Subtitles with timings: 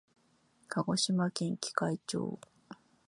[0.67, 2.39] 鹿児島県喜界町